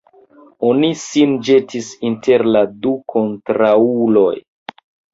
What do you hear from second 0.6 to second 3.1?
Oni sin ĵetis inter la du